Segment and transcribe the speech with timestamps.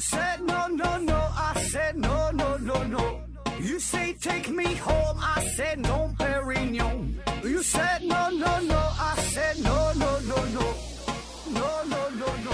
[0.00, 3.20] said no no no, I said no no no no.
[3.60, 7.16] You say take me home, I said no, Perignon.
[7.44, 10.64] You said no no no, I said no no no no,
[11.52, 12.52] no no no no.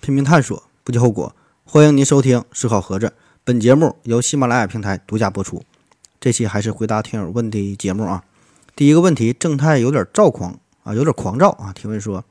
[0.00, 1.36] 拼命探索，不计后果。
[1.64, 3.06] 欢迎您收听《思考盒子》，
[3.44, 5.62] 本节目由喜马拉雅平台独家播出。
[6.18, 8.24] 这期还是回答听友问的节目啊。
[8.74, 11.72] 第一个问题，正太有点躁狂啊，有点狂躁啊。
[11.74, 12.24] 提问说，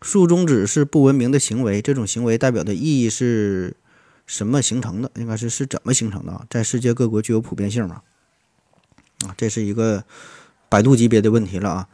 [0.00, 3.76] 竖中指是不文明的行为，这种行为代表的意义是
[4.24, 5.10] 什么形成的？
[5.16, 6.46] 应该是是怎么形成的啊？
[6.48, 8.02] 在世界各国具有普遍性吗？
[9.26, 10.04] 啊，这是一个
[10.68, 11.88] 百度级别的问题了啊。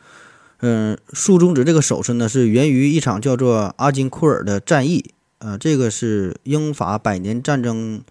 [0.58, 5.12] 嗯，竖中指这个手势呢，是源于一场叫做阿金库尔的战役。
[5.38, 8.02] 呃，这个是英法百年战争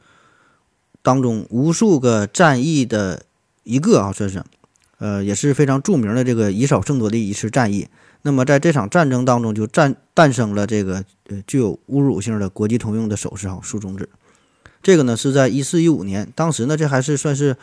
[1.01, 3.23] 当中无数个战役的
[3.63, 4.43] 一个啊，算是，
[5.03, 7.89] 呃，也是非常著名的这个以少胜多的一次战役。
[8.21, 14.07] 那么在这场战争当中，就诞诞生了这个呃具有侮辱性的国际通用的手势哈，竖中指。
[14.81, 17.57] 这个呢是在一四一五年，当时呢这还是算是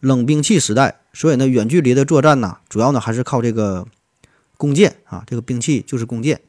[0.00, 3.86] 冷兵器时代，所以呢远距离的作战呢，主要呢还是靠这个
[4.58, 6.42] 弓箭啊，这个兵器就是弓箭。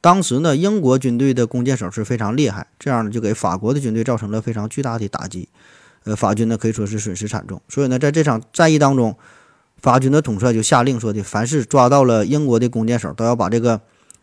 [0.00, 5.50] 当时呢，英国军队的弓箭手是非常厉害，这样呢就给法国的军队造成了非常巨大的打击，
[6.04, 7.60] 呃，法军呢可以说是损失惨重。
[7.68, 9.14] 所以呢，在这场战役当中，
[9.86, 13.80] 法军的统帅就下令说的，凡是抓到了英国的弓箭手，都要把这个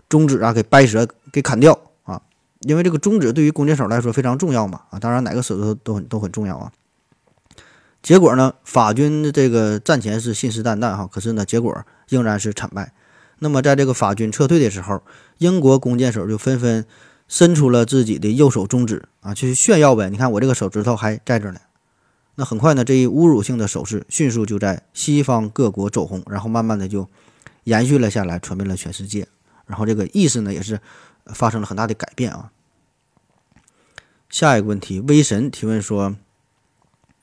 [0.09, 2.21] 中指啊给掰折、给砍掉啊，
[2.63, 6.69] 因为这个中指对于弓箭手来说非常重要嘛啊，当然哪个手指头都很都很重要啊。
[8.01, 11.73] 结果呢，法军的这个战前是信誓旦旦哈，可是呢，结果
[12.09, 12.91] 仍然是惨败。
[13.39, 15.01] 那么，在这个法军撤退的时候，
[15.37, 16.85] 英国弓箭手就纷纷
[17.29, 20.09] 伸出了自己的右手中指啊，去炫耀呗。
[20.09, 21.61] 你看我这个手指头还在这呢。
[22.35, 27.07] 那很快呢，这一侮辱性的手势迅速就在西方各国走红，然后慢慢的就
[27.65, 29.27] 延续了下来，传遍了全世界。
[29.65, 30.79] 然后这个意思呢，也是
[31.27, 32.51] 发生了很大的改变啊。
[34.29, 36.15] 下一个问题，威神提问说：“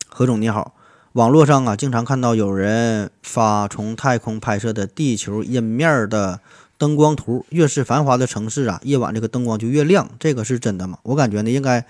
[0.09, 0.75] 何总你好。”
[1.15, 6.41] 网络上啊，经常看到有人发从太空拍摄的地球阴面的
[6.78, 11.00] 灯光图，越是繁华的城市啊，夜晚这个灯光就越亮，这个是真的吗？
[11.03, 11.84] 我感觉呢，应该，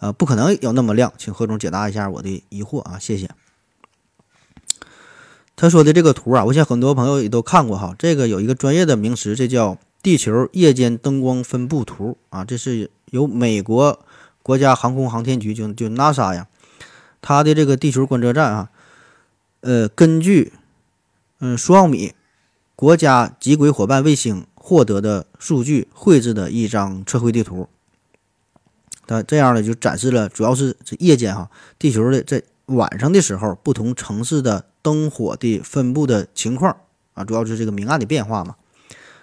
[0.00, 3.28] 呃，不可能有那么亮，请何总解答一下我的疑惑啊，谢谢。
[5.56, 13.98] 他说的这个图啊，我想很多朋友也都看过哈，这个有一个专业的名词，这叫地球夜间灯光分布图啊，这是由美国
[14.44, 16.46] 国家航空航天局就就 NASA 呀。
[17.20, 18.70] 它的这个地球观测站啊，
[19.62, 20.52] 呃，根据
[21.40, 22.14] 嗯数奥米
[22.76, 27.68] 国家极轨伙伴卫星获得的数据绘制的一张测绘地图。
[29.08, 36.76] 那这样呢，就展示了主要是这夜间哈地球的在晚上的时候不同城市的灯火的分布的情况
[37.14, 38.54] 啊，主要是这个明暗的变化嘛。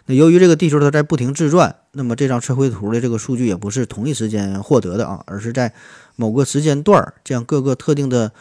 [0.07, 5.73] 那由于这个地球它在不停自转，那么这张测绘图的这个数据也不是同一时间获得的啊，而是在
[6.16, 8.31] 某个时间段儿，将各个特定的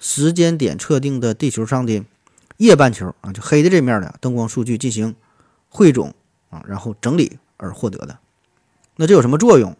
[0.00, 2.04] 时间点测定的地球上的
[2.56, 5.14] 夜半球啊，就黑的这面的灯光数据进行
[5.68, 6.14] 汇总
[6.50, 8.18] 啊，然后整理而获得的。
[8.96, 9.76] 那这有什么作用？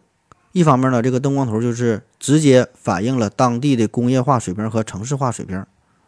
[0.53, 5.65] 一方面呢，这个灯光头就是直接反映了当地的工业化水平和城市化水平，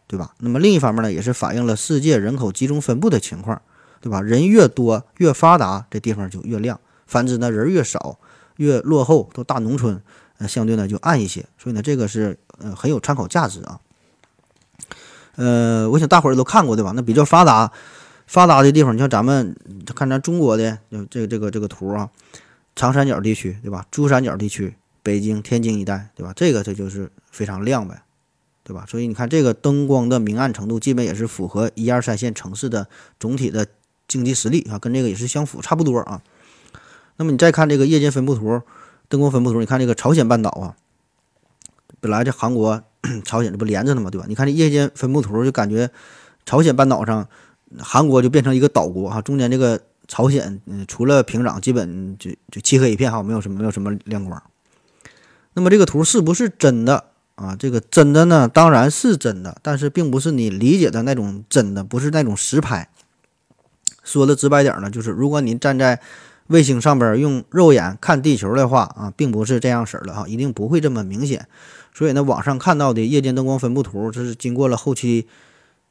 [0.08, 0.34] 对吧？
[0.40, 3.62] 那么另一方面呢，也是反映了世界人口集中分布的情况。
[4.02, 4.22] 对吧？
[4.22, 8.20] 人越多越发达，这地方就越亮；反之呢，人越少
[8.58, 10.00] 越落后，都大农村，
[10.38, 11.44] 呃，相对呢就暗一些。
[11.58, 13.80] 所以呢，这个是呃很有参考价值啊。
[15.38, 16.94] 呃，我想大伙儿都看过对吧？
[16.96, 17.72] 那比较发达
[18.28, 19.56] 发达的地方，你像咱们
[19.96, 20.78] 看咱中国的
[21.10, 22.08] 这个这个这个图啊，
[22.76, 23.86] 长三角地区对吧？
[23.90, 26.34] 珠三角地区，北京、天津一带对吧？
[26.36, 28.04] 这个这就是非常亮呗，
[28.64, 28.86] 对吧？
[28.88, 32.88] 所以你看这个灯光的明暗程度，基本也是符合一二三线城市的
[33.20, 33.68] 总体的。
[34.08, 36.22] 经济实力啊，跟这个也是相符，差不多啊。
[37.18, 38.62] 那么你再看这个夜间分布图、
[39.10, 40.76] 灯光分布图，你看这个朝鲜半岛啊，
[42.00, 42.84] 本来这韩国、
[43.26, 44.28] 朝鲜这不连着呢嘛，对吧？
[44.30, 45.90] 你看这夜间分布图，就感觉
[46.46, 47.28] 朝鲜半岛上
[47.80, 54.42] 韩国就变成一个岛国啊，中间这个朝鲜，嗯，除了平壤，基本就就漆黑一片哈，没有什么没有什么亮光。
[55.54, 57.06] 那么这个图是不是真的
[57.36, 57.56] 啊？
[57.56, 62.90] 这个真的呢，当然是真的，但是并不是你理解的那种真的，不是那种实拍。
[64.04, 66.00] 说的直白点呢，就是如果你站在
[66.48, 71.48] 卫星上边用肉眼看地球的话啊，并不是这样式儿的哈，一定不会这么明显。
[71.94, 75.28] 所以呢，网上看到的夜间灯光分布图，这是经过了后期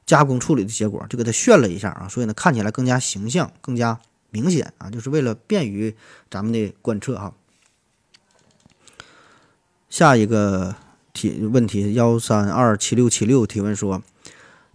[0.06, 3.98] 加工处理的结果，就给它炫了一下啊，所以呢，看起来更加形象、更加
[4.30, 5.94] 明显啊，就是为了便于
[6.30, 7.32] 咱们的观测哈。
[9.88, 10.74] 下一个
[11.12, 14.02] 提问题幺三二七六七六提问说，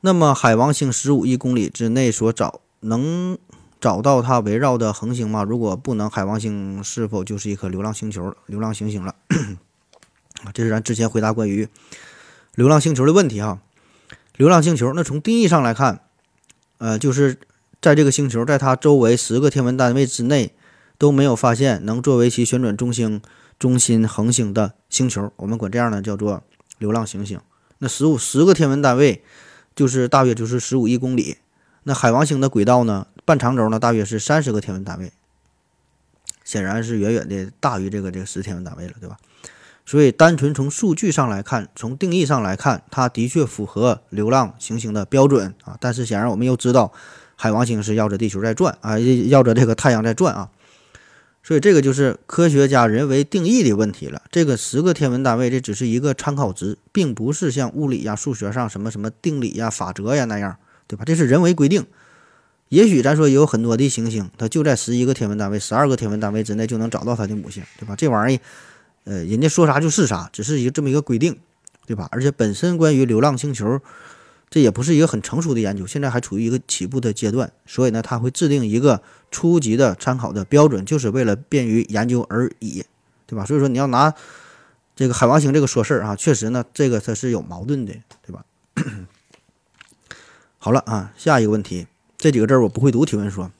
[0.01, 3.37] 那么海王星十五亿公里之内所找能
[3.81, 5.43] 找到它围绕的恒星吗？
[5.43, 9.13] 如果不能，海王星是否就是一颗流浪星球、流浪行星了？
[10.45, 11.67] 啊， 这是咱之前回答关于
[12.55, 13.59] 流浪星球的问题哈。
[14.39, 15.99] 流浪星球，那从定义上来看，
[16.77, 17.37] 呃，就是
[17.81, 20.53] 在这个星球，在它周围十个天文单位之内
[20.97, 23.21] 都没有发现能作为其旋转中心
[23.59, 26.41] 中心恒星的星球，我们管这样呢叫做
[26.77, 27.37] 流浪行星。
[27.79, 29.21] 那十五十个天文单位
[29.75, 31.39] 就是大约就是十五亿公里。
[31.83, 35.11] 那海王星的轨道呢，半长轴呢，大约是三十个天文单位，
[36.45, 39.17] 显然是远远的大于这个这个十天文单位了，对吧？
[39.89, 45.75] 所以，单纯从数据上来看，从定义上来看，它的确符合流浪行星的标准啊。
[45.81, 46.93] 但是，显然我们又知道，
[47.35, 50.51] 海王星是绕着地球在转啊，绕着这个太阳在转啊。
[51.41, 54.21] 所以，这个就是科学家人为定义的问题了。
[54.31, 61.03] 这个十个天文单位，这只是一个参考值，并不是像物理呀、数学上什么什么定理呀、法则呀那样，对吧？
[61.03, 61.83] 这是人为规定。
[62.67, 67.95] 也许咱说有很多的行星，它就在十一个天文单位、十二个天文单位之内就能找到它的母星，对吧？
[67.95, 68.39] 这玩意儿。
[69.05, 71.37] 呃，人家说啥就是啥，只是一个这么一个规定，
[71.85, 72.07] 对吧？
[72.11, 73.79] 而且本身关于流浪星球，
[74.49, 79.01] 这也不是一个很成熟的研究，现在还处于一个起步的阶段，所以呢，他会制定一个
[79.31, 82.83] 初级的参考的标准，就是为了便于研究而已，
[83.25, 83.45] 对吧？
[83.45, 84.13] 所以说你要拿
[84.95, 87.93] 这个海王星这个说事儿啊，确实呢，这个它是有矛盾的，
[88.25, 88.45] 对吧？
[90.57, 91.87] 好了啊，下一个问题，
[92.17, 93.51] 这几个字我不会读，提问说。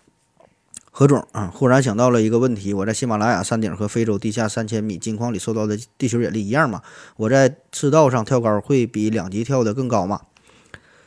[1.00, 6.82] 何总啊，忽然想到了一个问题：我在喜马拉雅山顶和非洲地下三千米金矿里受到的地球引力一样吗？
[7.16, 10.20] 我在赤道上跳高会比两级跳的更高吗？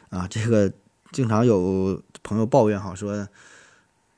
[0.09, 0.73] 啊，这个
[1.13, 3.29] 经常有朋友抱怨哈，说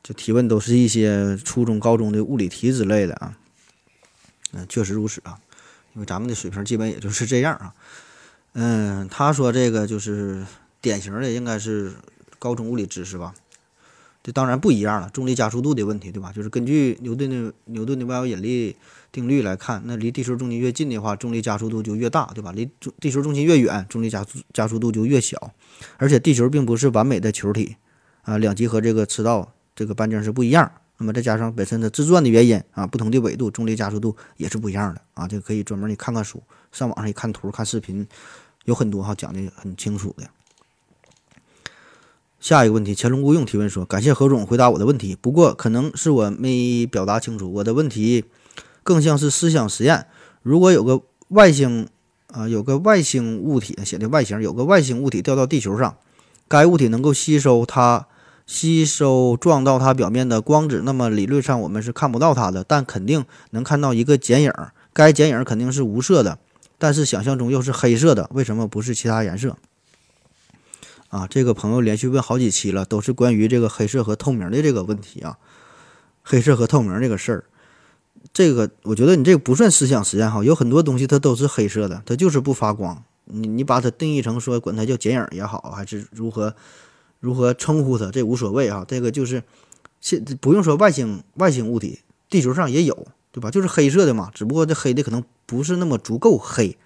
[0.05, 3.37] 就提问都是一些初中、高中的物理题之类的啊。
[4.53, 5.37] 嗯，确实如此啊，
[5.95, 7.75] 因为咱们的水平基本也就是这样啊。
[8.53, 10.47] 嗯，他说这个就是
[10.81, 11.95] 典型的，应该是
[12.39, 13.35] 高中物理知识吧。
[14.25, 16.33] 这当然不一样了，重力加速度的问题，对吧？
[16.33, 18.75] 就是根据牛顿的牛顿的万有引力
[19.13, 22.51] 定律来看，那离地球中心越近的话，重力加速度就越大，对吧？
[22.53, 22.67] 离
[22.99, 25.53] 地球中心越远，重力加速加速度就越小。
[25.99, 27.77] 而且地球并不是完美的球体
[28.23, 30.73] 啊，两极和这个赤道这个半径是不一样。
[30.97, 35.29] 那么再加上本身的自转的原因啊，不同的纬度，重力加速度也是不一样的啊。
[35.29, 36.43] 这个可以专门你看看书，
[36.73, 38.07] 上网上一看图、看视频，
[38.65, 40.25] 有很多哈讲的很清楚的。
[42.45, 47.51] 下一个问题，乾隆勿用提问说：“感谢何总回答我的问题，不过可能是我没表达清楚。
[47.51, 48.27] 我的问题
[48.83, 50.05] 更像是思想实验。
[50.43, 51.89] 如果有个外星
[52.27, 55.97] 啊，有个外星物体写的外形，有个外星物体掉到地球上，
[56.47, 58.07] 该物体能够吸收它
[58.45, 64.53] 吸收撞到它表面的光子，那么理论上我们是看不到它的，但肯定能看到一个剪影。
[64.93, 66.39] 该剪影肯定是无色的，
[66.77, 69.57] 但是想象中又是黑色的，为什么不是其他颜色？”
[71.15, 75.39] 啊，这个朋友连续问好几期了，都是关于这个黑色和透明的这个问题啊。
[76.25, 77.45] 黑色和透明这个事儿，
[78.33, 80.43] 这个我觉得你这个不算思想实验哈。
[80.43, 83.01] 有很多东西它都是黑色的，它就是不发光。
[83.27, 86.53] 你你把它定义成说管它叫剪影也好，还是如何
[87.21, 88.85] 如何称呼它，这无所谓啊。
[88.89, 89.45] 这个就是
[90.01, 93.53] 现不用说外星外星物体，地球上也有，对吧？
[93.53, 96.77] 就是黑色的嘛，只不过这黑的可能不是那么足够黑，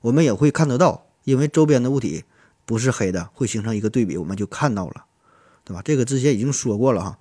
[0.00, 2.24] 我们也会看得到，因为周边的物体。
[2.68, 5.06] 不是黑的，会形成一个对比，我们就看到了，
[5.64, 5.80] 对吧？
[5.82, 7.18] 这个之前已经说过了哈。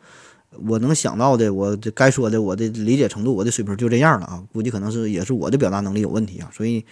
[0.68, 4.44] 我能想到的，我该说的，我的理解程度，我的水平就这样了啊。
[4.51, 6.51] 估计可能是也是我的表达能力有问题啊。
[6.54, 6.86] 所以，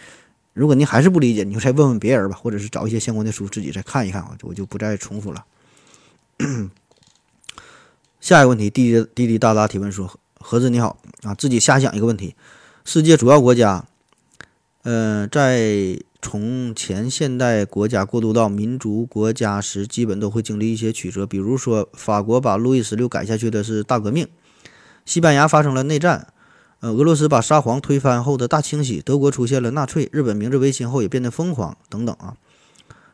[0.54, 4.38] 如果您还是不理解，你就再问问别人吧，或者是找一些相关的书自己再看一看啊。
[4.44, 5.44] 我就不再重复了。
[8.22, 10.10] 下一个问题，滴滴滴滴答答提问说：
[10.40, 12.36] 何子你好啊，自己瞎想一个问题，
[12.86, 13.86] 世界主要国家，
[14.84, 16.00] 呃，在。
[16.28, 21.24] 从前现代国家过渡到民族国家时，基本都会经历一些曲折。
[21.24, 24.26] 比如说，法国把路易十六改下去的是大革命；
[25.06, 26.26] 西班牙发生了内战；
[26.80, 32.36] 呃，俄罗斯把沙皇推翻后的大清洗；德国出现了纳粹；日本明治维新后也变得疯狂等等啊。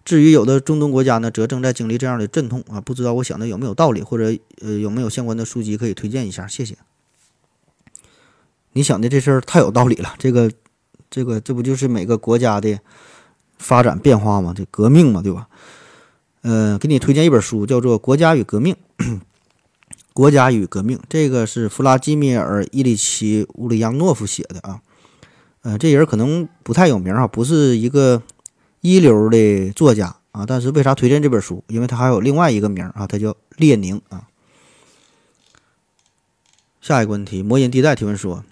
[0.05, 2.79] 至于有的中东国家呢，则正在经历这样的阵痛啊。
[2.79, 6.47] 不知道我想的有没有道理，或者呃有没有相关的书籍可以推荐一下？
[6.47, 6.77] 谢谢。
[8.71, 10.49] 你想的这事儿太有道理了，这个。
[11.11, 12.79] 这个这不就是每个国家的
[13.59, 14.53] 发展变化吗？
[14.55, 15.47] 这革命嘛，对吧？
[16.41, 18.75] 呃，给你推荐一本书，叫做《国家与革命》。
[20.13, 24.81] 国家与革命，这个是弗拉基米尔·伊里奇·乌里扬诺夫写的啊。
[25.61, 28.23] 呃，这人可能不太有名啊，不是一个
[28.81, 30.45] 一流的作家啊。
[30.45, 31.63] 但是为啥推荐这本书？
[31.67, 34.27] 因为他还有另外一个名啊，他叫列宁啊。
[36.81, 38.43] 下一个问题，魔音地带提问说。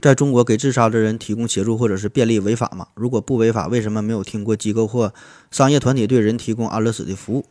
[0.00, 2.86] 在中国给自杀的人提供协助或者是便利违法吗？
[2.94, 5.12] 如果不违法，为什么没有听过机构或
[5.50, 7.46] 商业团体对人提供安乐死的服务？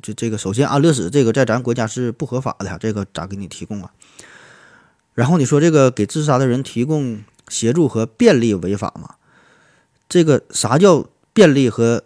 [0.00, 3.90] 这这个首先安乐死这个在咱国家是不合法的，这个咋给你提供啊？
[5.12, 9.16] 然后你说这个给自杀的人提供协助和便利违法吗？
[10.08, 12.04] 这个啥叫便利和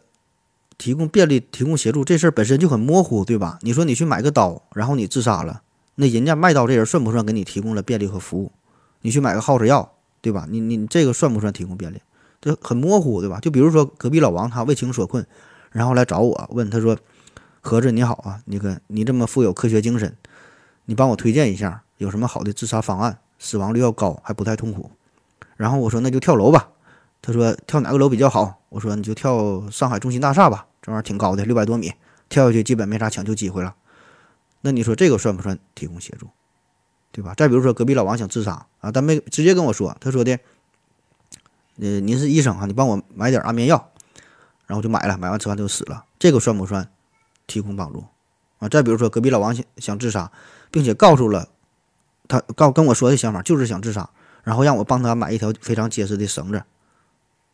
[0.79, 3.59] 提供便利、提供协助这事儿本身就很模糊，对吧？
[3.61, 5.61] 你说你去买个刀，然后你自杀了，
[5.97, 8.53] 那人家卖刀这人算不算给你提供了便利和服务？
[9.01, 10.47] 你去买个耗子药，对吧？
[10.49, 12.01] 你你这个算不算提供便利？
[12.41, 13.41] 这很模糊，对吧？
[13.41, 15.27] 就比如说隔壁老王他为情所困，
[15.73, 16.97] 然后来找我问他说
[17.61, 20.17] ：“盒子你好啊，那个你这么富有科学精神，
[20.85, 24.91] 你帮我推荐一下有什么好的自杀方案，死亡率要高还不太痛苦。”
[25.57, 26.71] 然后我说：“那就跳楼吧。”
[27.21, 31.93] 他说：“跳哪个楼比较好？”我说：“你就跳上海中心大厦吧，这玩意儿挺高的，六百多米，
[32.29, 33.75] 跳下去基本没啥抢救机会了。”
[34.63, 36.29] 那你说这个算不算提供协助？
[37.19, 37.35] 对吧？
[37.35, 40.39] 再比如说隔壁老王想自杀啊，但没直接跟我说，他说的。
[41.81, 43.91] 呃，您是医生啊，你帮我买点安眠药，
[44.67, 46.89] 然后就买了，买完吃完就死了，这个算不算
[47.49, 48.05] 提供帮助
[48.61, 48.69] 啊？
[48.69, 50.31] 再比如说隔壁老王想想自杀，
[50.71, 51.49] 并且告诉了
[52.29, 54.09] 他告跟我说的想法就是想自杀，
[54.45, 56.63] 然后让我帮他买一条非常结实的绳子，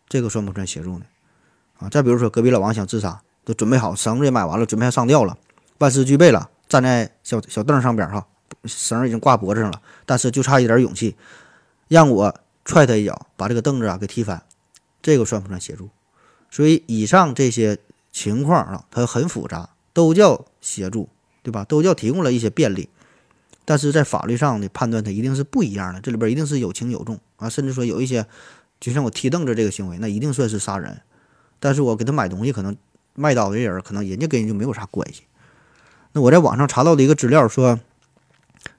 [0.08, 1.06] 这个算不算协助呢？
[1.78, 1.88] 啊？
[1.88, 5.38] 再比如说隔壁老王想自杀，都准备好绳子也买完了，准备上吊了，
[5.78, 8.26] 万事俱备了，站在小小凳上边哈，
[8.64, 11.16] 绳已经挂脖子上了，但是就差一点勇气，
[11.88, 12.34] 让我。
[12.66, 14.42] 踹他一脚，把这个凳子啊给踢翻，
[15.02, 15.90] 这个算不算协助？
[16.50, 17.76] 所以以上这些
[18.10, 21.10] 情况啊，它很复杂，都叫协助，
[21.42, 21.62] 对吧？
[21.64, 22.88] 都叫提供了一些便利，
[23.66, 28.24] 但是在法律上的判断它一定是不一样的，这里边一定是有轻有重啊，甚至说有一些，
[28.80, 31.02] 就像我踢凳子这个行为，那一定算是杀人，
[31.60, 32.74] 但是我给他买东西，可能
[33.12, 35.24] 卖刀的人可能人家跟人就没有啥关系。
[36.12, 37.78] 那我在网上查到的一个资料说，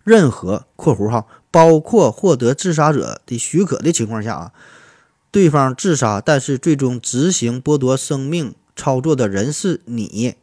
[0.05, 1.25] 任何（括弧哈）。
[1.51, 4.53] 包括获得自杀者的许可的情况下啊，
[5.31, 10.35] 对方自杀，但是最终执行剥夺生命操作的人是你，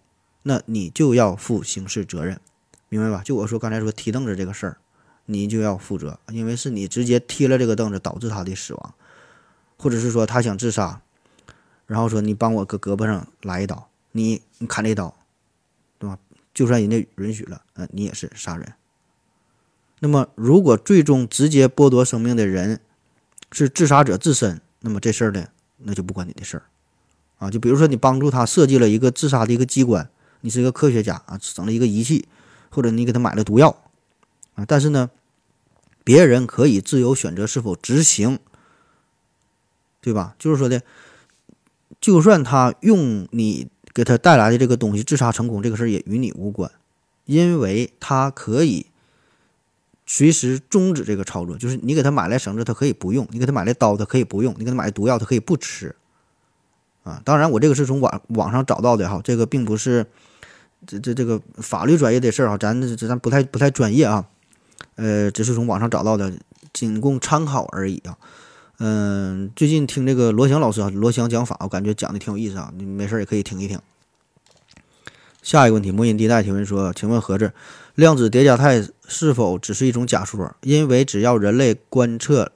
[0.45, 2.41] 那你就要负刑事责任，
[2.89, 3.23] 明白吧？
[3.23, 4.79] 就我说刚才说踢凳子这个事儿，
[5.27, 8.95] 你就要负责，因为是你直接踢了这个凳子导致他的死亡，
[9.77, 11.03] 或者是说他想自杀，
[11.87, 15.15] 然后说你帮我搁胳膊上来一刀，你你砍这刀，
[15.99, 16.19] 对吧？
[16.55, 18.73] 就算人家允许了，呃，你也是杀人。
[20.05, 22.81] 那么，如果最终直接剥夺生命的人
[23.53, 25.47] 是自杀者自身，那么这事儿呢，
[25.79, 26.65] 那就不关你的事儿
[27.39, 27.49] 啊。
[27.49, 32.27] 就比如说，你帮助他设计了一个自杀的一个机关，你是一个科学家啊，整了一个仪器，
[32.69, 33.81] 或者你给他买了毒药
[34.57, 35.09] 啊，但是呢，
[36.03, 38.41] 别人可以自由选择是否执行，
[40.01, 40.35] 对吧？
[40.37, 40.83] 就是说的，
[42.01, 46.69] 就算他用你给他带来的这个东西自杀成功，这个事儿也与你无关，
[47.27, 48.87] 因为他可以。
[50.07, 55.95] 随时终止这个操作，就是你给他买来绳子，他可以不用；你给他买来刀，他可以不用；你给他买毒药，他可以不吃。
[57.05, 60.07] 啊，当然，我这个是从网网上找到的哈，这个并不是
[60.87, 64.25] 这这这个法律专业的事儿哈，咱这咱不太不太专业啊。
[64.97, 66.33] 呃，只是从网上找到的，
[66.73, 68.17] 仅供参考而已啊。
[68.79, 73.79] 嗯，最近听这个罗翔老师啊，罗翔讲法，我感觉讲的挺有意思啊，你没事也可以听一听。
[75.43, 77.53] 下一个问题，魔音地带提问说：“请问何子，
[77.97, 80.55] 量子叠加态是否只是一种假说？
[80.63, 82.53] 因为只要人类观测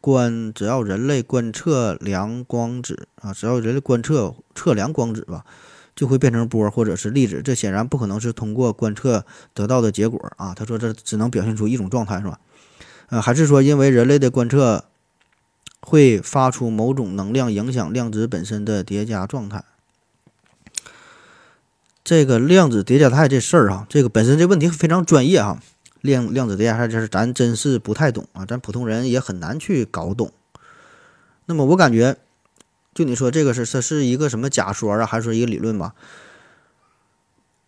[0.00, 5.44] 观，只要人类观测量光子啊，只要人类观测测量光子吧，
[5.96, 7.42] 就会变成波或者是粒子。
[7.42, 10.54] 这显然不可能是通过观测得到的结果啊。
[10.54, 12.38] 他说这只能表现出一种状态，是吧？
[13.08, 14.84] 呃，还是说因为人类的观测
[15.80, 19.64] 会发出某种能量，影响量子本身的叠加状态？”
[22.08, 25.60] 这个量子叠加态这事儿哈，这个本身这问题非常专业哈。
[26.00, 30.32] 量量子叠加态这事咱真是不太懂啊，咱普通人也很难去搞懂。
[31.44, 32.16] 那么我感觉，
[32.94, 35.92] 就你说这个是这是一个什么假说啊，还是说一个理论吧？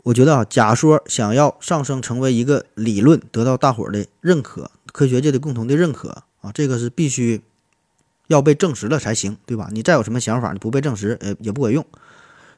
[0.05, 7.43] 我觉得啊，假说想要上升成为一个理论，得到大伙儿的认可，科学界的共同的认可啊，这个是必须
[8.29, 9.69] 要被证实了才行，对吧？
[9.71, 11.85] 你再有什么想法，你不被证实，呃，也不管用。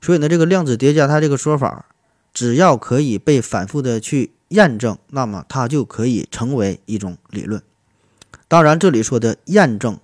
[0.03, 1.87] 所以呢，这个量子叠加它这个说法，
[2.35, 7.63] 只要可以被反复的去验证，那么它就可以成为一种理论。
[8.49, 9.97] 当然，这里说的验证，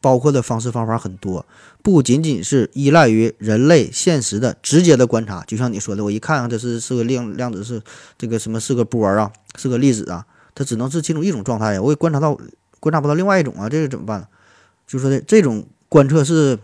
[0.00, 1.44] 包括的方式方法很多，
[1.82, 5.44] 不仅仅是依赖于人类现实的直接的观察。
[5.46, 7.82] 就像你说的，我一看啊这是是个量量子是
[8.16, 10.24] 这个什么是个波啊，是个粒子啊，
[10.54, 12.34] 它只能是其中一种状态呀，我也观察到
[12.80, 14.26] 观察不到另外一种啊，这个怎么办呢？
[14.86, 16.58] 就说的这种观测是。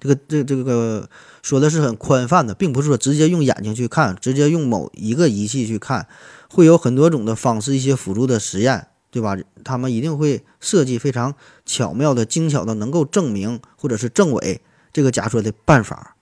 [0.00, 1.08] 这个这这个
[1.42, 6.08] 说的是很宽泛的，并不是说直接用眼睛去看，直接用某一个仪器去看，
[6.48, 9.36] 会有很多种的方式，一些辅助的实验，对吧？
[9.62, 11.34] 他们一定会设计非常
[11.66, 14.60] 巧妙的、精巧的，能够证明或者是证伪
[14.92, 16.16] 这个假说的办法。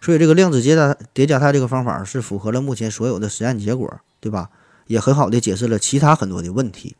[0.00, 4.50] 所以这个量子叠加叠加态这个方法是符合了目前所有的实验结果，对吧？
[4.88, 6.96] 也很好的解释了其他很多的问题。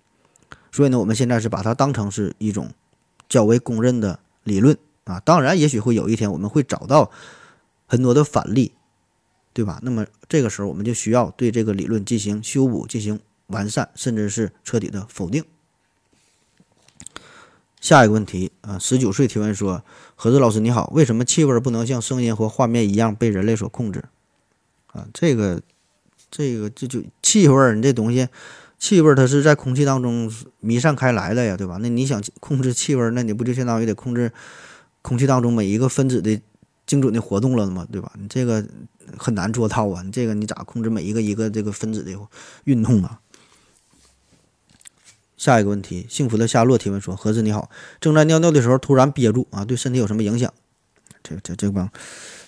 [0.71, 2.71] 所以呢，我们现在是把它当成是一种
[3.28, 5.21] 较为公认的理论啊。
[5.21, 7.11] 当然，也许会有一天我们会找到
[7.87, 8.73] 很多的反例，
[9.52, 9.80] 对吧？
[9.82, 15.44] 那么这个时候我们就需要对这个理论进行修补、进行完善，甚至是彻底的否定。
[17.80, 19.82] 下一个问题啊，十九岁提问说
[20.14, 24.04] ：“何子老师你好，为什么气味不能像声音或画面一样被人类所控制？”
[24.92, 25.61] 啊，这个，
[26.30, 28.28] 这个这就气味，你这东西，
[28.78, 31.78] 气味它是在空气当中弥散开来的呀，对吧？
[31.80, 34.32] 那你想控制气味，那你不就相当于得控制
[35.02, 36.40] 空气当中每一个分子的
[36.87, 37.87] 精准的活动了吗？
[37.92, 38.12] 对吧？
[38.18, 38.64] 你这个
[39.18, 42.16] 很难做到啊，你这个你咋控制每一个一个这个分子的
[42.64, 43.21] 运动啊？
[45.37, 47.68] 下一个问题，幸福的夏洛提问说：“何子你好，
[48.00, 50.52] 正在尿尿的时候突然憋住啊，对身体有什么影响？”
[51.25, 51.90] 这这这帮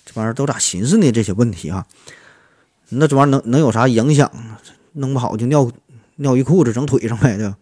[0.05, 1.11] 这玩意儿都咋寻思呢？
[1.11, 1.87] 这些问题啊，
[2.91, 4.31] 那这玩意儿能能有啥影响？
[4.93, 5.73] 弄不好就尿
[6.17, 7.57] 尿一裤子整腿上呗，对吧？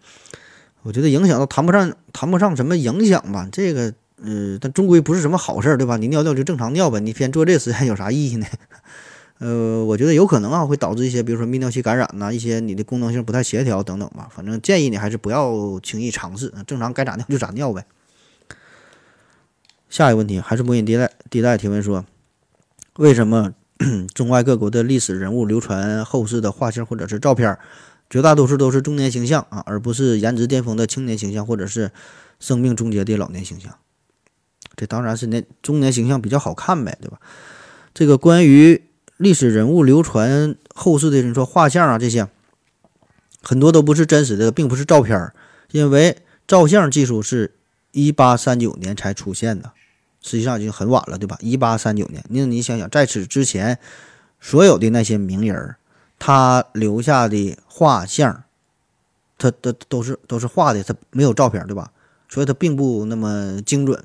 [0.82, 3.48] 我觉得影响都谈不上谈不上什么影响吧。
[3.50, 3.94] 这个，
[4.24, 5.96] 呃，但终归不是什么好事儿，对吧？
[5.96, 8.46] 你尿尿就正常尿呗，你偏做这实验有啥意义呢？
[9.38, 14.28] 呃，我觉得有可能啊，会导致一些，比如说泌尿系感染呐，一些你的功能性不太协调等等吧。
[14.30, 17.84] 反正建议你还是不要轻易尝试，正常该咋尿就咋尿呗。
[19.90, 22.04] 下一个问题还是魔音地带地带提问说，
[22.98, 23.52] 为什么
[24.14, 27.58] 中外各国的历史人物流传后世的画像或者是照片，
[28.08, 31.90] 绝大多数都是中年形象啊，而不是颜值巅峰的青年形象或者是
[32.38, 33.74] 生命终结的老年形象？
[34.76, 37.18] 这当然是那中年形象比较好看呗，对吧？
[37.92, 38.82] 这个关于。
[39.18, 42.26] 历史人物流传后世的，人说画像啊这些，
[43.40, 45.32] 很多都不是真实的，并不是照片儿，
[45.70, 46.16] 因为
[46.48, 47.54] 照相技术是
[47.92, 49.70] 一八三九年才出现的，
[50.22, 51.38] 实际上已经很晚了，对吧？
[51.40, 53.78] 一八三九年，那你想想，在此之前，
[54.40, 55.76] 所有的那些名人，
[56.18, 58.42] 他留下的画像，
[59.38, 61.92] 他都都是都是画的，他没有照片，对吧？
[62.28, 64.02] 所以他并不那么精准。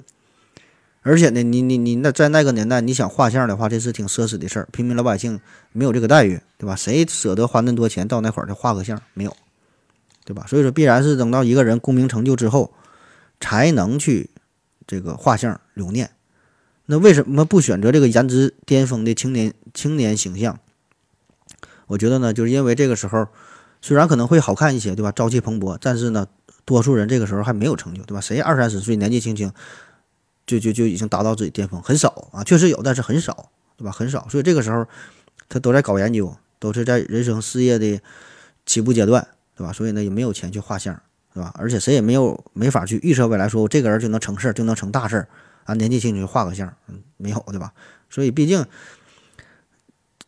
[1.08, 4.68] 而且呢，你你你那在那个年代，你想画像的话，这是挺奢侈的事儿。
[4.74, 5.40] 平民老百姓
[5.72, 6.76] 没有这个待遇，对吧？
[6.76, 9.02] 谁舍得花那么多钱到那会儿去画个像？
[9.14, 9.34] 没有，
[10.26, 10.46] 对吧？
[10.50, 12.74] 所以说，必然是等到一个人功名成就之后，
[13.40, 14.32] 才能去
[14.86, 16.12] 这个画像留念。
[16.88, 20.60] 那为什么不选择这个颜值巅峰的青年青年形象？
[21.86, 23.30] 我觉得呢，就是因为这个时候
[23.82, 25.14] 虽然可能会好看一些，对吧？
[25.14, 26.28] 朝气蓬勃，但是呢，
[26.66, 28.20] 多数人这个时候还没有成就，对吧？
[28.20, 29.50] 谁二三十岁年纪轻轻？
[30.48, 33.92] 就就就已经达到自己巅峰，很少啊，确实有，但是很少，对吧？
[33.92, 34.88] 很少，所以这个时候
[35.50, 38.00] 他都在搞研究，都是在人生事业的
[38.66, 39.74] 起步阶段，对吧？
[39.74, 40.98] 所以呢，也没有钱去画像，
[41.34, 41.54] 对吧？
[41.58, 45.28] 而且谁也没有没法去预测未来，说我这个人就能成事儿，就能成大事儿
[45.66, 45.74] 啊！
[45.74, 47.74] 年纪轻轻就画个像，嗯，没有，对吧？
[48.10, 48.66] 所以毕竟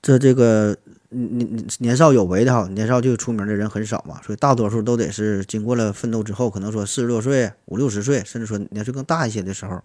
[0.01, 0.75] 这这个
[1.07, 9.81] 年年少有为的哈，年少就出名的人很少嘛，所以大多数都得是经过了奋斗之后，可能说四十多岁、五六十岁，甚至说年岁更大一些的时候。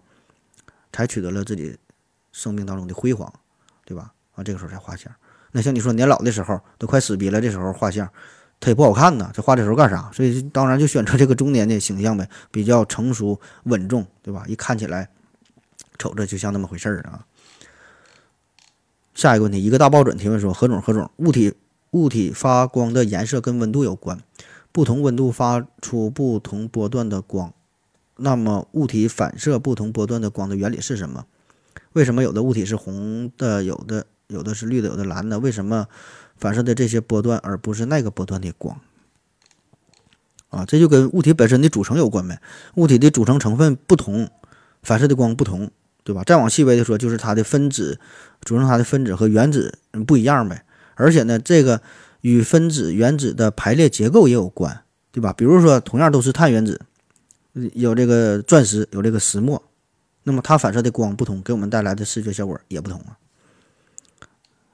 [0.95, 1.77] 才取得了自己
[2.31, 3.29] 生命当中的辉煌，
[3.83, 4.13] 对吧？
[4.33, 5.13] 啊，这个时候才画像。
[5.51, 8.09] 那像你说年老的时候都快死逼了，这时候画像，
[8.61, 9.29] 他也不好看呐。
[9.33, 10.09] 这画的时候干啥？
[10.13, 14.45] 所以当然就选择这个中年的形象呗，比较成熟稳重，对吧？
[14.47, 15.09] 一看起来
[15.97, 17.25] 瞅着就像那么回事儿啊。
[19.13, 21.53] 下一个问题，一个大抱枕提问说：何总，何总，物体
[21.91, 24.21] 物体发光的颜色跟温度有关，
[24.71, 27.53] 不同温度发出不同波段的光。
[28.17, 31.25] 那么物体反射不同波段的光的原理是什么？
[31.93, 35.39] 为什么有的物体是红的，有的有的是绿的，有的蓝的？
[35.39, 35.87] 为什么
[36.37, 38.79] 反射的这些波段而不是那个波段的光？
[40.49, 42.39] 啊，这就跟物体本身的组成有关呗。
[42.75, 44.29] 物体的组成成分不同，
[44.83, 45.69] 反射的光不同，
[46.03, 46.23] 对吧？
[46.23, 47.99] 再往细微的说，就是它的分子
[48.41, 50.63] 组成它的分子和原子不一样呗。
[50.95, 51.81] 而且呢，这个
[52.21, 55.33] 与分子原子的排列结构也有关，对吧？
[55.33, 56.79] 比如说，同样都是碳原子。
[57.73, 59.63] 有这个钻石，有这个石墨，
[60.23, 63.17] 那么它反射的光不同，给我们带来的视觉效果也不同啊。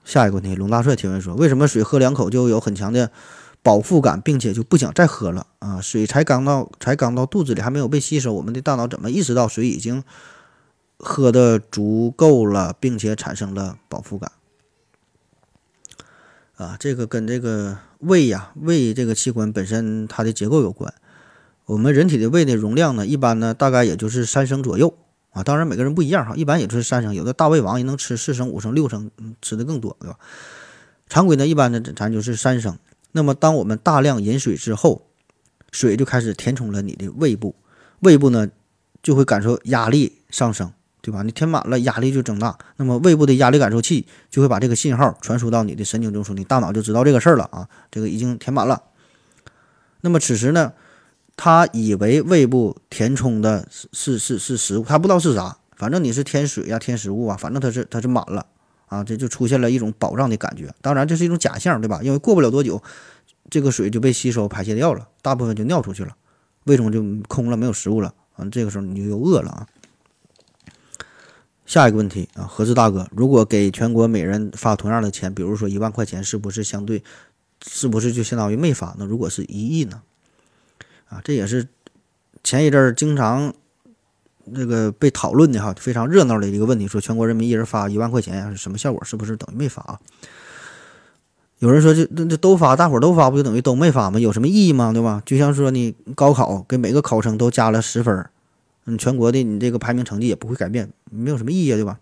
[0.03, 3.11] 下一个问题，龙大帅提问说：为什么水喝两口就有很强的
[3.61, 5.79] 饱腹感，并且就不想再喝了啊？
[5.79, 10.03] 水才刚到，才刚到肚子里，还没有被吸收，我们的大脑怎么意识到水已经
[10.97, 14.31] 喝的足够了，并且产生了饱腹感？
[16.55, 20.91] 啊，这个跟这个胃呀，胃这个器官本身它的结构有关。
[21.71, 24.93] 我们人体的胃的容量呢，一般呢大概也就是三升左右
[25.29, 25.41] 啊。
[25.41, 29.09] 当然每个人不一样哈，一般也就是三升，有的大胃王也能吃四升、五升、六升，
[29.41, 30.17] 吃的更多，对吧？
[31.07, 32.77] 常规呢，一般呢咱就是三升。
[33.13, 35.07] 那么当我们大量饮水之后，
[35.71, 37.55] 水就开始填充了你的胃部，
[38.01, 38.49] 胃部呢
[39.01, 41.23] 就会感受压力上升对吧？
[41.23, 48.83] 你填满了，压力就增大，那么胃部的压力感受器就会把这个信号传输到你的神经中枢，你大脑就知道这个事儿了啊，这个已经填满了。
[50.01, 50.73] 那么此时呢，
[51.43, 58.45] 他以为胃部填充的是是是食物，他不知道是啥，反正你是添水呀、添食物啊，反正它是它是满了
[58.85, 60.71] 啊，这就出现了一种饱胀的感觉。
[60.83, 61.99] 当然这是一种假象，对吧？
[62.03, 62.79] 因为过不了多久，
[63.49, 66.15] 这个水就被吸收排泄掉了，大部分就尿出去了，
[66.65, 69.65] 胃中就空了，没有食物了啊，这个时候你就又饿了啊。
[71.65, 77.03] 下一个问题啊，何志大哥，如果给全国每人发同样的钱，比如说一万块钱，是不是相对，
[77.65, 78.95] 是不是就相当于没发？
[78.99, 80.03] 那如果是一亿呢？
[81.11, 81.67] 啊，这也是
[82.41, 83.53] 前一阵儿经常
[84.55, 89.03] 这个被讨论的哈，非常热闹的一个问题，说全国人民一人发一万块钱是什么效果？
[89.03, 89.99] 是不是等于没发？
[91.59, 94.19] 有人说，这那这都发，大伙儿都发，不就等于都没发吗？
[94.19, 94.93] 有什么意义吗？
[94.93, 95.21] 对吧？
[95.25, 98.31] 就像说你高考给每个考生都加了十分儿。
[98.85, 101.99] 你全国的你这个排名成绩也不会改变，没有什么意义，对吧？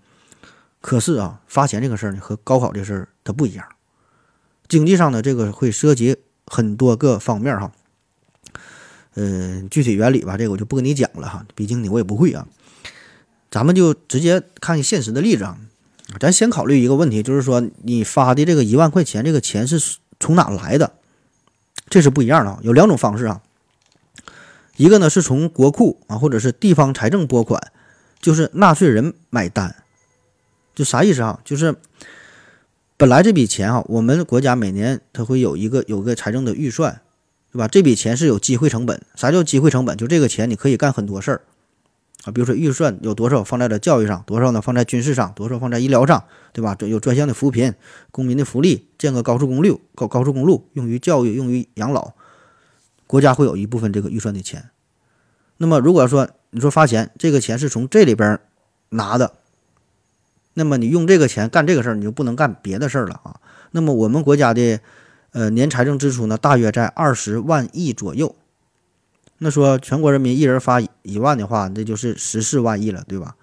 [0.80, 3.66] 可是啊，发钱这个事儿呢，和高考这事儿它不一样。
[4.70, 7.72] 经济上的，这个会涉及很多个方面哈。
[9.16, 12.48] 嗯，具体原理吧，这个我就不跟你讲了哈，毕竟你我也不会啊。
[13.52, 15.58] 咱们就直接看现实的例子啊。
[16.20, 20.94] 咱先考虑一个问题，就是说你发的这个一万块钱，这个钱是从哪来的？
[21.90, 23.42] 这是不一样的啊，有两种方式啊。
[24.78, 27.62] 一个呢是从国库啊，或者是地方财政拨款，
[28.22, 29.76] 就是纳税人买单，
[30.74, 31.40] 就啥意思啊？
[31.44, 31.76] 就是
[32.96, 37.02] 本来这笔钱哈，我们国家每年它会有一个有个财政的预算，
[37.52, 37.68] 对吧？
[37.68, 39.02] 这笔钱是有机会成本。
[39.16, 39.98] 啥叫机会成本？
[39.98, 41.42] 就这个钱你可以干很多事儿
[42.26, 46.76] 啊，比如说预算有多少放在了教育上，多少呢放在军事上，多少放在医疗上，对吧？
[46.82, 47.74] 有专项的扶贫、
[48.12, 52.12] 公民的福利，建个高速公路、高高速公路用于教育、用于养老。
[53.08, 54.70] 国家会有一部分这个预算的钱，
[55.58, 58.40] 那么如果说你说发钱，这个钱是从这里边
[58.90, 59.34] 拿的，
[60.54, 63.40] 那么你用这个钱干这个事儿，你就不能干别的事儿了啊。
[63.72, 64.80] 那么我们国家的
[65.32, 68.36] 呃年财政支出呢，大约在二十万亿左右。
[69.38, 73.36] 那说全国人民一人发一万的话，那就是十四万亿了，对吧？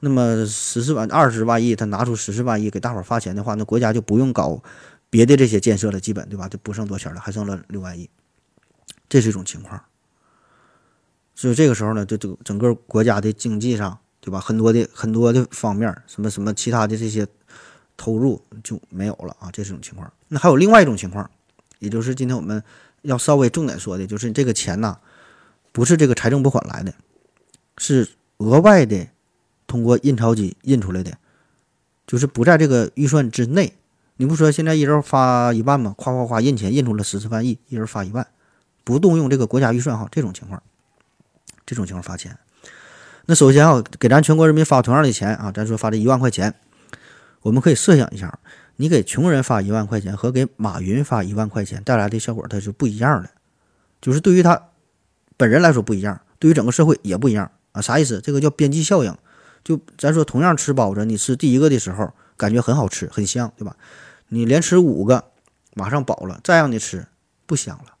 [0.00, 4.62] 那么十四万二十万亿，他拿出十四万亿给大伙儿发钱的话，那国家就不用搞
[5.08, 6.48] 别的这些建设了，基本对吧？
[6.48, 8.08] 就不剩多钱了，还剩了六万亿。
[9.08, 9.82] 这是一种情况，
[11.34, 14.38] 所以这个时候呢，就整整个国家的经济上，对吧？
[14.38, 17.26] 很多的很多的方面，什么什么其他的这些
[17.98, 20.10] 投入就没有了啊，这是种情况。
[20.28, 21.30] 那还有另外一种情况，
[21.80, 22.62] 也就是今天我们
[23.02, 24.96] 要稍微重点说的，就是这个钱呐，
[25.72, 26.94] 不是这个财政拨款来的，
[27.76, 28.08] 是
[28.38, 29.08] 额外的
[29.66, 31.18] 通过印钞机印出来的，
[32.06, 33.74] 就是不在这个预算之内。
[34.16, 35.94] 你不说现在一人发一万吗？
[35.96, 38.26] 夸夸夸印钱印出了十四万亿，一人发一万。
[38.84, 40.62] 不动用这个国家预算哈，这种情况，
[41.66, 42.38] 这种情况发钱。
[43.26, 46.54] 那首先啊，给咱全国人民发同样的钱啊，咱说发这一万块钱，
[47.48, 48.38] 我们可以设想一下，
[48.76, 53.30] 你给穷人发一万块钱和给马云发一万块钱带来的效果，它是不一样的。
[54.02, 54.68] 就是对于他
[55.38, 57.80] 本人来说不一样，对于整个社会也不一样啊。
[57.80, 58.20] 啥意思？
[58.20, 59.16] 这个叫边际效应。
[59.64, 63.76] 就咱说同样吃包子，你吃第一个的时候感觉很好吃，很香，对吧？
[64.28, 65.24] 你连吃五个，
[65.74, 67.06] 马上饱了，再让你吃
[67.46, 67.94] 不香了。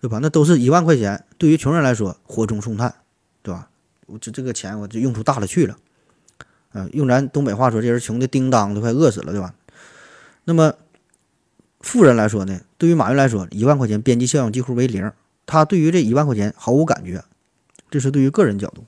[0.00, 0.18] 对吧？
[0.20, 2.92] 那都是一万块钱，对于穷人来说火中送炭，
[3.42, 3.70] 对吧？
[4.06, 5.76] 我这这个钱我就用处大了去了，
[6.76, 9.54] 啊，用咱东北话说，这人穷的叮当都快饿死了，对吧？
[10.44, 10.74] 那么
[11.80, 12.60] 富人来说呢？
[12.78, 15.10] 对于马云来说，一万块钱边际效应几乎为零，
[15.46, 17.24] 他对于这一万块钱毫无感觉，
[17.90, 18.84] 这是对于个人角度。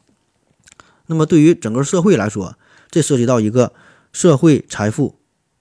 [1.06, 2.56] 那么对于整个社会来说，
[2.90, 3.72] 这涉及到一个
[4.12, 5.16] 社会财富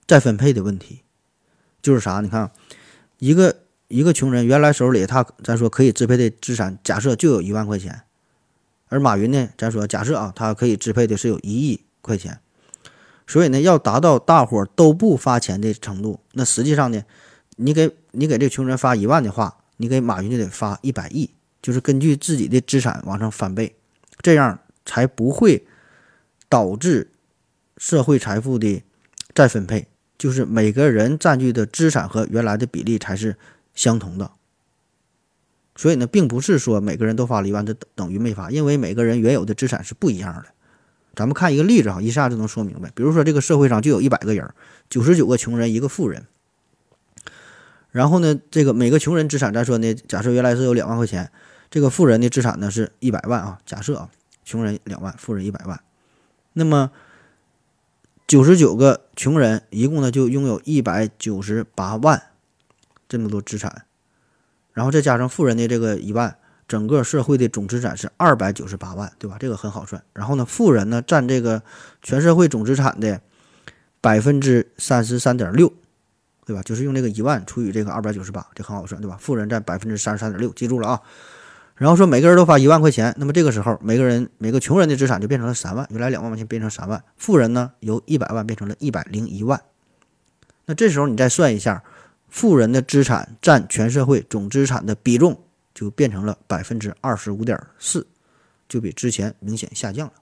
[0.06, 1.00] 再分配的问题，
[1.80, 2.20] 就是啥？
[2.20, 2.50] 你看
[3.18, 3.56] 一个。
[3.90, 8.02] 一个穷人原来手里他咱说可以支配的资产，假设就有一万块钱，
[8.88, 12.40] 而马云呢，咱说假设啊，他可以支配的是有一亿块钱，
[13.26, 17.04] 所以呢，要达到大伙都不发钱的程度，那实际上呢，
[17.56, 23.76] 你给你给这穷人发一万的话，你给马云就得发一百亿，就是根据自己的资产往上翻倍，
[24.22, 25.66] 这样才不会
[26.48, 27.12] 导致
[27.76, 28.82] 社会财富的
[29.34, 33.36] 再分配，就是每个人占据的资产和原来的比例才是。
[33.74, 34.32] 相同的，
[35.76, 40.46] 所以呢，并不是说每个人都发了一万，就等于没发，因为每个人原有的资产是不一样的。
[41.18, 42.92] 咱们看一个例子哈，一下就能说明白。
[42.94, 44.48] 比如说，这个社会上就有一百个人，
[44.88, 46.28] 九十九个穷人，一个富人。
[47.90, 51.32] 然后呢，这个每个穷人资产，咱说呢，假设原来是有两万块钱，
[51.72, 53.58] 这个富人的资产呢是一百万啊。
[53.66, 54.08] 假设啊，
[54.44, 55.80] 穷人两万，富人一百万，
[56.52, 56.92] 那么
[58.28, 62.22] 九十九个穷人一共呢就拥有一百九十八万。
[63.08, 63.86] 这么多资产，
[64.72, 66.37] 然后再加上富人的这个一万，
[66.68, 69.38] 整个社会的总资产是二百九十八万，对吧？
[69.40, 70.00] 这个很好算。
[70.12, 71.62] 然后呢，富人呢占这个
[72.02, 73.18] 全社会总资产的
[74.02, 75.72] 百分之三十三点六，
[76.44, 76.62] 对吧？
[76.62, 79.16] 就是用这个一万除以这个二百九十八，这很好算，对吧？
[79.18, 81.00] 富人占百分之三十三点六，记住了啊。
[81.74, 89.58] 然后说每个人都发一万块钱，那么这个时候每个人每个穷人的资产就变成了三万，原来两万块钱变成三万，富人呢由一百万变成了一百零一万。
[90.66, 91.82] 那这时候你再算一下，
[92.28, 95.40] 富人的资产占全社会总资产的比重。
[95.78, 98.08] 就变成了百分之二十五点四，
[98.68, 100.14] 就比之前明显下降了。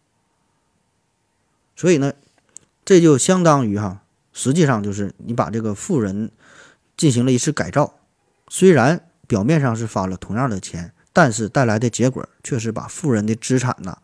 [1.75, 2.13] 所以呢，
[2.85, 4.03] 这就相当于哈，
[4.35, 6.31] 实际上就是你把这个富人
[6.95, 8.01] 进行了一次改造，
[8.49, 13.97] 虽然表面上是发了同样的钱，但是带来的结果却是把富人的资产呐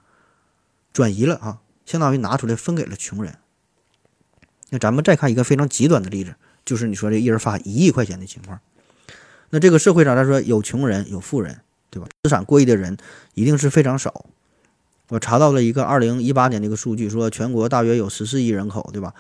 [0.91, 3.37] 转移了啊，相当于拿出来分给了穷人。
[4.71, 6.35] 那咱们再看一个非常极端的例子，
[6.65, 8.59] 就是你说这一人发一亿块钱的情况。
[9.55, 11.61] 那这个社会上来说，有穷人，有富人，
[11.91, 12.09] 对吧？
[12.23, 12.97] 资产过亿的人
[13.35, 14.25] 一定是非常少。
[15.09, 19.13] 我查到了一个二零一八年的一个数据，说全国大约有十四亿人口，对吧？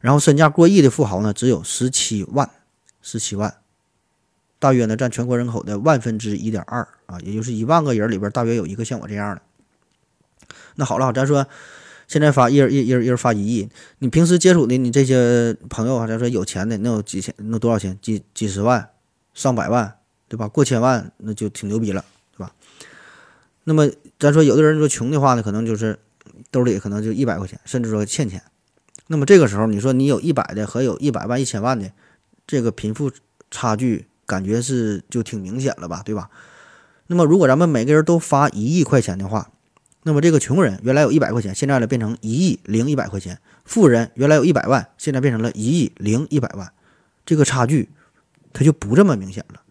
[0.00, 2.48] 然后身价过亿的富豪呢，只有十七万，
[3.02, 3.52] 十七万，
[4.60, 9.42] 大约呢占全国人口的万分之一点二啊，也就是一万个人里边，大约有一个像我这样的。
[10.76, 11.44] 那好了，咱说
[12.06, 17.98] 现在发一人一一人一人发一亿，你平时接触的你这些朋友啊，咱说有钱的，能有几千，能多少钱？
[18.00, 18.88] 几几十万？
[19.34, 19.96] 上百万，
[20.28, 20.48] 对吧？
[20.48, 22.52] 过千万那就挺牛逼了，对吧？
[23.64, 23.88] 那么
[24.18, 25.98] 咱说有的人说穷的话呢，可能就是
[26.50, 28.42] 兜里可能就一百块钱，甚至说欠钱。
[29.06, 31.90] 那么这个时候，你说你有一百的和有一百万、一千万的，
[32.46, 33.10] 这个贫富
[33.50, 36.30] 差距感觉是就挺明显了吧，对吧？
[37.08, 39.50] 那么如果咱们每个人都发一亿块钱的话，
[40.04, 46.72] 那么这个穷人原来有一百块钱，现在呢变成一亿零一百块钱；富人原来有一百万，现在变成了一亿零一百万，
[47.26, 47.88] 这个差距。
[48.52, 49.62] 它就不这么明显了。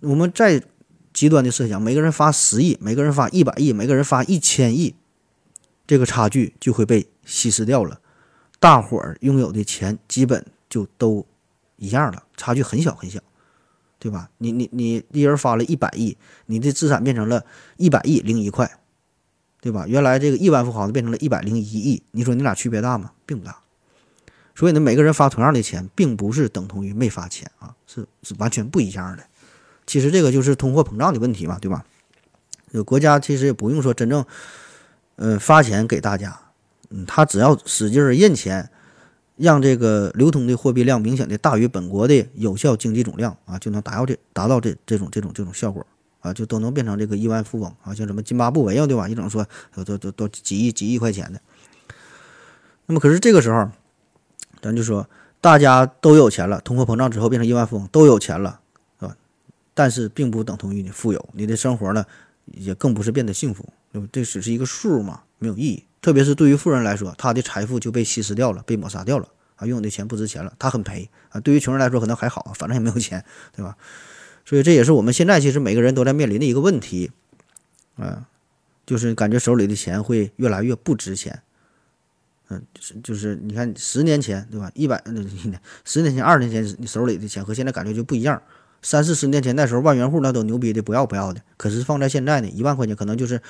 [0.00, 0.62] 我们再
[1.12, 4.94] 极端的设想，每个人发十亿，每个人发一百亿，每个人发一千亿，
[5.86, 8.00] 这个差距就会被稀释掉了。
[8.60, 11.26] 大伙儿拥有的钱基本就都
[11.76, 13.20] 一样了，差距很小很小，
[13.98, 14.30] 对吧？
[14.38, 17.44] 你你你一人发了一百亿，你的资产变成了
[17.76, 18.78] 一百亿零一块，
[19.60, 19.86] 对吧？
[19.86, 23.12] 原来这个亿万富豪变成了一百零一亿，你说你俩区别大吗？
[23.24, 23.58] 并不大。
[24.56, 29.22] 所以呢，每个人发同样的钱，并不是等同于没发钱啊，是是完全不一样的。
[29.86, 31.84] 其实这个就是通货膨胀的问题嘛，对吧？
[32.70, 34.24] 有国家其实也不用说真正，
[35.16, 36.40] 呃，发钱给大家，
[36.88, 38.70] 嗯，他只要使劲印钱，
[39.36, 45.86] 让这个流通的货币量明显的大于本国的有效经济总量啊，就能达到这达到这这种这种这种效果
[46.20, 49.06] 啊，就都能变成这个亿万富翁啊，像什么津巴布韦啊，对吧？
[49.06, 49.46] 一整说
[49.84, 51.38] 都都都几亿几亿块钱的。
[52.86, 53.70] 那么可是这个时候。
[54.66, 55.08] 咱就说，
[55.40, 58.60] 大家都有钱了，通货膨胀之后变成亿万富翁，都有钱了，
[58.98, 59.16] 是吧？
[59.72, 62.04] 但是并不等同于你富有，你的生活呢，
[62.46, 64.08] 也更不是变得幸福，对吧？
[64.10, 65.84] 这只是一个数嘛，没有意义。
[66.02, 71.40] 特别是对于富人来说，他的财富就被稀释掉了，被抹杀掉了啊，用的钱不值钱了，他很赔啊。
[71.40, 73.24] 对于穷人来说，可能还好，反正也没有钱，
[73.54, 73.76] 对吧？
[74.44, 77.10] 所以这也是我们现在其实每个人都在面临的一个问题，
[77.96, 78.26] 啊，
[78.84, 81.42] 就是感觉手里的钱会越来越不值钱。
[82.48, 84.70] 嗯，就是就是，你看十年前对吧？
[84.74, 85.20] 一百那
[85.84, 88.40] 十年前、二十年前，你手里的钱和现在感觉就不一样。
[88.82, 91.42] 三四十年前那时候，万元户那都牛逼的不要不要的。
[91.56, 93.42] 可是放在现在呢，一万块钱可能就是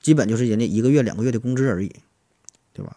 [0.00, 1.92] 基本就是人家一个月、两个月的工资而已，
[2.72, 2.96] 对吧？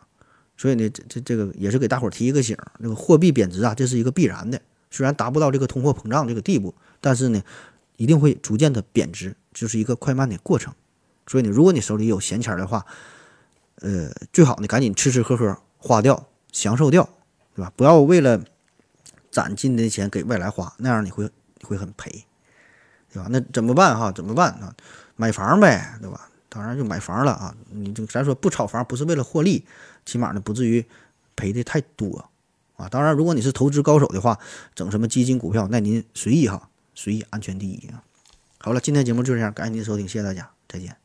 [0.55, 4.61] 所以呢，这这这个也是给大伙儿提一个醒儿：那个货币贬值啊，这是一个必然的。
[4.91, 7.41] 虽然达不到这个通货膨胀这个地步，但是呢，
[7.97, 10.73] 一定会逐渐的贬值，就是一个快慢的过程。
[11.25, 12.85] 所以呢，如果你手里有闲钱的话，
[13.81, 17.07] 呃，最好呢，赶紧吃吃喝喝花掉，享受掉，
[17.55, 17.71] 对吧？
[17.75, 18.43] 不要为了
[19.31, 21.29] 攒进的钱给未来花，那样你会
[21.63, 22.25] 会很赔，
[23.13, 23.27] 对吧？
[23.29, 24.11] 那怎么办哈？
[24.11, 24.75] 怎么办啊？
[25.15, 26.29] 买房呗，对吧？
[26.51, 27.55] 当然就买房了啊！
[27.69, 29.63] 你就咱说不炒房不是为了获利，
[30.03, 30.83] 起码呢不至于
[31.35, 32.27] 赔的太多
[32.75, 32.89] 啊。
[32.89, 34.39] 当然，如果你是投资高手的话，
[34.73, 38.01] 整什么基金股票，那您随意哈，随意，安全第一啊。
[38.57, 40.97] 好了，今天节目就这样，感谢您的收听，谢谢大家，再见。